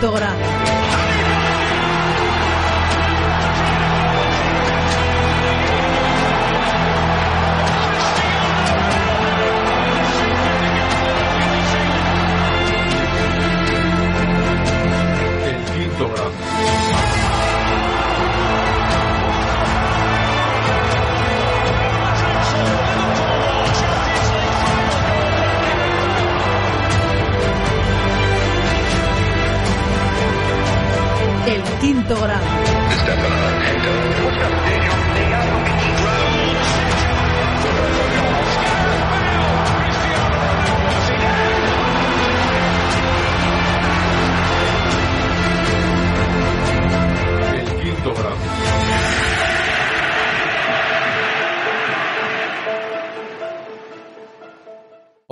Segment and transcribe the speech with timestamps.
[0.00, 0.69] quinto
[31.46, 32.44] El quinto grado.
[47.54, 48.36] El quinto grado.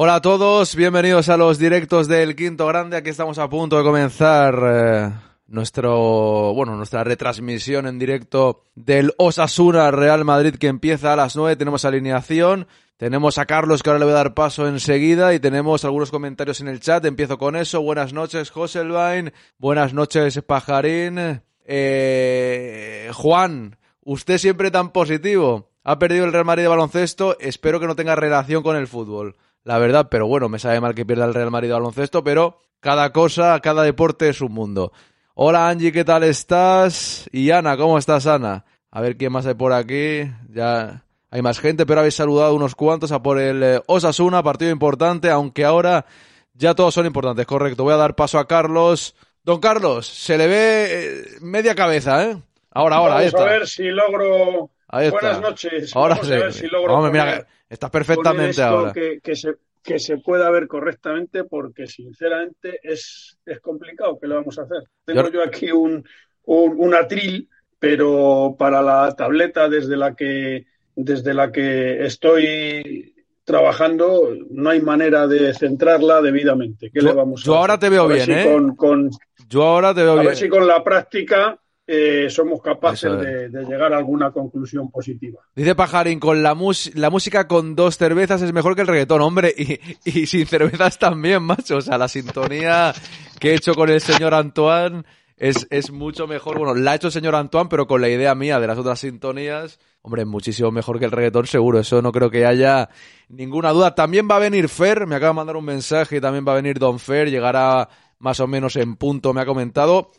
[0.01, 2.97] Hola a todos, bienvenidos a los directos del Quinto Grande.
[2.97, 5.11] Aquí estamos a punto de comenzar eh,
[5.49, 11.57] nuestro, bueno, nuestra retransmisión en directo del Osasuna Real Madrid que empieza a las 9.
[11.57, 15.85] Tenemos alineación, tenemos a Carlos que ahora le voy a dar paso enseguida y tenemos
[15.85, 17.05] algunos comentarios en el chat.
[17.05, 17.83] Empiezo con eso.
[17.83, 19.33] Buenas noches, Joselvain.
[19.59, 21.41] Buenas noches, Pajarín.
[21.65, 25.71] Eh, Juan, usted siempre tan positivo.
[25.83, 27.39] Ha perdido el Real Madrid de baloncesto.
[27.41, 29.37] Espero que no tenga relación con el fútbol
[29.69, 32.57] la verdad, pero bueno, me sabe mal que pierda el Real Madrid de baloncesto, pero
[32.81, 34.93] cada cosa, cada deporte es un mundo.
[35.41, 37.31] Hola Angie, ¿qué tal estás?
[37.31, 38.65] Y Ana, ¿cómo estás Ana?
[38.91, 40.29] A ver quién más hay por aquí.
[40.49, 44.73] Ya hay más gente, pero habéis saludado unos cuantos a por el eh, Osasuna, partido
[44.73, 46.07] importante, aunque ahora
[46.55, 47.85] ya todos son importantes, correcto.
[47.85, 49.15] Voy a dar paso a Carlos.
[49.45, 52.37] Don Carlos, se le ve eh, media cabeza, ¿eh?
[52.73, 54.71] Ahora, ahora, Vamos a ver si logro.
[54.89, 55.09] Ahí.
[55.09, 55.95] Buenas noches.
[55.95, 56.35] Ahora Vamos sí.
[56.35, 58.93] a ver si logro Hombre, mira, estás perfectamente ahora.
[58.93, 59.55] Que, que se,
[59.89, 64.19] que se pueda ver correctamente, porque sinceramente es, es complicado.
[64.21, 64.83] ¿Qué le vamos a hacer?
[65.05, 66.05] Tengo Yo- aquí un,
[66.45, 74.35] un, un atril, pero para la tableta desde la que, desde la que estoy trabajando
[74.51, 76.91] no hay manera de centrarla debidamente.
[76.93, 78.45] ¿Qué Yo- le vamos a yo ahora te veo A bien, si ¿eh?
[78.45, 79.11] Con, con,
[79.49, 80.27] Yo ahora te veo a bien.
[80.27, 81.59] ver si con la práctica
[81.91, 83.19] eh, somos capaces es.
[83.19, 85.41] de, de llegar a alguna conclusión positiva.
[85.57, 89.23] Dice Pajarín, con la, mus- la música con dos cervezas es mejor que el reggaetón,
[89.23, 91.79] hombre, y, y sin cervezas también, macho.
[91.79, 92.93] O sea, la sintonía
[93.41, 95.03] que he hecho con el señor Antoine
[95.39, 96.59] es, es mucho mejor.
[96.59, 99.01] Bueno, la ha hecho el señor Antoine, pero con la idea mía de las otras
[99.01, 101.79] sintonías, hombre, muchísimo mejor que el reggaetón, seguro.
[101.79, 102.91] Eso no creo que haya
[103.29, 103.95] ninguna duda.
[103.95, 106.57] También va a venir Fer, me acaba de mandar un mensaje, y también va a
[106.57, 107.89] venir Don Fer, llegará
[108.19, 110.11] más o menos en punto, me ha comentado.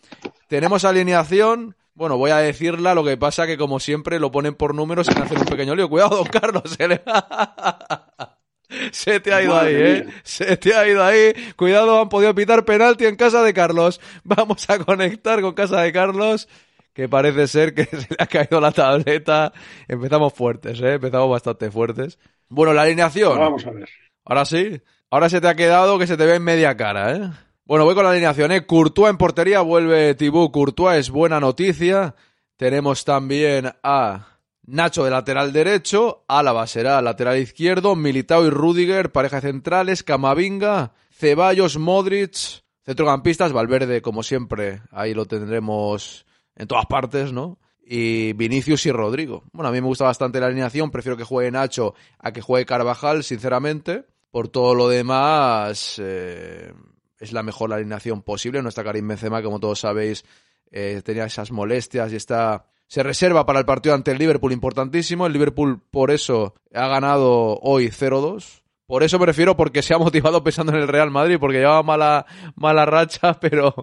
[0.50, 1.76] Tenemos alineación.
[1.94, 5.18] Bueno, voy a decirla, lo que pasa que como siempre lo ponen por números sin
[5.22, 5.90] hacer un pequeño lío.
[5.90, 6.64] Cuidado, don Carlos.
[6.78, 7.02] Se, le-
[8.92, 10.08] Se te ha ido ahí, ¿eh?
[10.24, 11.34] Se te ha ido ahí.
[11.56, 14.00] Cuidado, han podido pitar penalti en casa de Carlos.
[14.24, 16.48] Vamos a conectar con casa de Carlos,
[16.94, 19.54] que parece ser que se le ha caído la tableta.
[19.88, 20.94] Empezamos fuertes, ¿eh?
[20.94, 22.20] Empezamos bastante fuertes.
[22.48, 23.38] Bueno, la alineación.
[23.38, 23.90] Vamos a ver.
[24.26, 24.82] Ahora sí.
[25.12, 27.30] Ahora se te ha quedado que se te ve en media cara, ¿eh?
[27.70, 28.66] Bueno, voy con la alineación, ¿eh?
[28.66, 32.16] Courtois en portería, vuelve Thibaut Courtois, es buena noticia.
[32.58, 39.40] Tenemos también a Nacho de lateral derecho, Álava será lateral izquierdo, Militao y Rudiger, pareja
[39.40, 46.26] centrales, Camavinga, Ceballos, Modric, centrocampistas, Valverde, como siempre, ahí lo tendremos
[46.56, 47.60] en todas partes, ¿no?
[47.86, 49.44] Y Vinicius y Rodrigo.
[49.54, 52.66] Bueno, a mí me gusta bastante la alineación, prefiero que juegue Nacho a que juegue
[52.66, 54.06] Carvajal, sinceramente.
[54.32, 56.72] Por todo lo demás, eh,
[57.20, 58.62] es la mejor alineación posible.
[58.62, 60.26] No está Karim Benzema, como todos sabéis,
[60.72, 65.28] eh, tenía esas molestias y está se reserva para el partido ante el Liverpool importantísimo.
[65.28, 68.64] El Liverpool por eso ha ganado hoy 0-2.
[68.88, 71.84] Por eso me refiero porque se ha motivado pensando en el Real Madrid, porque llevaba
[71.84, 72.26] mala,
[72.56, 73.76] mala racha, pero,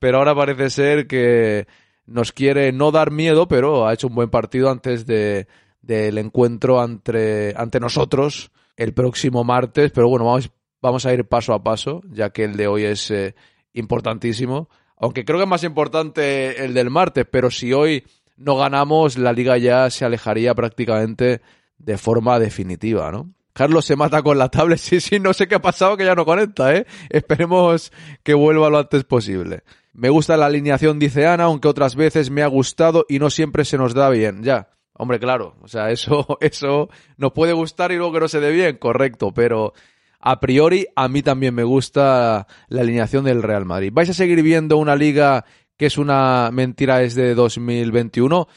[0.00, 1.68] pero ahora parece ser que
[2.04, 5.46] nos quiere no dar miedo, pero ha hecho un buen partido antes de,
[5.80, 9.92] del encuentro ante, ante nosotros el próximo martes.
[9.92, 13.10] Pero bueno, vamos, vamos a ir paso a paso, ya que el de hoy es
[13.10, 13.34] eh,
[13.72, 14.68] importantísimo.
[14.96, 18.04] Aunque creo que es más importante el del martes, pero si hoy
[18.36, 21.40] no ganamos, la liga ya se alejaría prácticamente
[21.78, 23.32] de forma definitiva, ¿no?
[23.52, 26.14] Carlos se mata con la tablet, sí, sí, no sé qué ha pasado que ya
[26.14, 26.86] no conecta, ¿eh?
[27.10, 27.92] Esperemos
[28.22, 29.62] que vuelva lo antes posible.
[29.92, 33.64] Me gusta la alineación, dice Ana, aunque otras veces me ha gustado y no siempre
[33.64, 34.70] se nos da bien, ya.
[34.92, 38.52] Hombre, claro, o sea, eso, eso nos puede gustar y luego que no se dé
[38.52, 39.72] bien, correcto, pero
[40.20, 43.90] a priori a mí también me gusta la alineación del Real Madrid.
[43.92, 45.44] ¿Vais a seguir viendo una liga
[45.76, 48.48] que es una mentira desde 2021?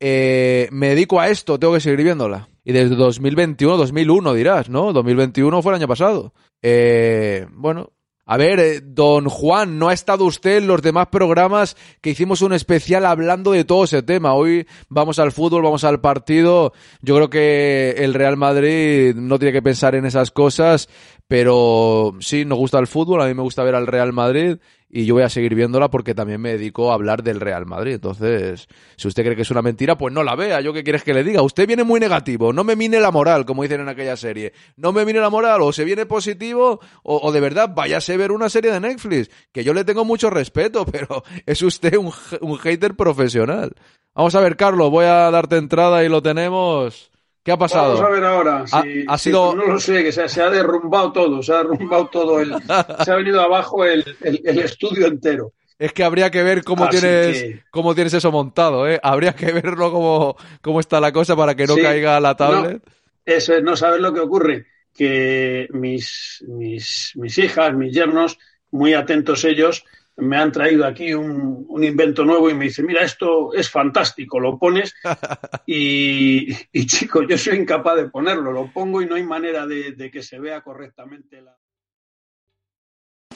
[0.00, 2.48] Eh, me dedico a esto, tengo que seguir viéndola.
[2.64, 4.92] Y desde 2021, 2001 dirás, ¿no?
[4.92, 6.34] 2021 fue el año pasado.
[6.62, 7.92] Eh, bueno,
[8.30, 12.42] A ver, eh, don Juan, no ha estado usted en los demás programas que hicimos
[12.42, 14.34] un especial hablando de todo ese tema.
[14.34, 16.74] Hoy vamos al fútbol, vamos al partido.
[17.00, 20.90] Yo creo que el Real Madrid no tiene que pensar en esas cosas,
[21.26, 24.58] pero sí, nos gusta el fútbol, a mí me gusta ver al Real Madrid
[24.90, 27.94] y yo voy a seguir viéndola porque también me dedico a hablar del Real Madrid.
[27.94, 30.60] Entonces, si usted cree que es una mentira, pues no la vea.
[30.60, 31.42] ¿Yo qué quieres que le diga?
[31.42, 34.52] Usted viene muy negativo, no me mine la moral, como dicen en aquella serie.
[34.76, 38.32] No me mine la moral, o se viene positivo, o, de verdad váyase a ver
[38.32, 42.58] una serie de Netflix, que yo le tengo mucho respeto, pero es usted un, un
[42.58, 43.74] hater profesional.
[44.14, 47.10] Vamos a ver, Carlos, voy a darte entrada y lo tenemos.
[47.48, 47.94] ¿Qué ha pasado?
[47.94, 48.64] Vamos a ver ahora.
[49.06, 49.56] ha, sido...
[49.56, 52.52] no lo sé, que se, ha derrumbado todo, se ha derrumbado todo, el,
[53.06, 55.54] se ha venido abajo el, estudio entero.
[55.78, 59.00] Es que habría que ver cómo tienes cómo tienes eso montado, ¿eh?
[59.02, 62.82] Habría que verlo cómo, cómo está la cosa para que no caiga la tablet.
[63.24, 68.38] eso es, no sabes lo que ocurre, que mis, mis, mis hijas, mis yernos,
[68.72, 69.86] muy atentos ellos,
[70.18, 74.40] me han traído aquí un, un, invento nuevo y me dice, mira, esto es fantástico,
[74.40, 74.94] lo pones
[75.66, 79.92] y, y chico, yo soy incapaz de ponerlo, lo pongo y no hay manera de,
[79.92, 81.56] de que se vea correctamente la...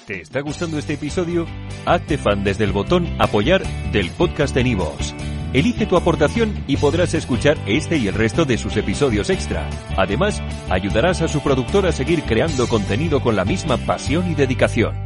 [0.07, 1.47] ¿Te está gustando este episodio?
[1.87, 3.63] Hazte fan desde el botón apoyar
[3.93, 5.15] del podcast de Nivos.
[5.53, 9.69] Elige tu aportación y podrás escuchar este y el resto de sus episodios extra.
[9.97, 15.02] Además, ayudarás a su productor a seguir creando contenido con la misma pasión y dedicación.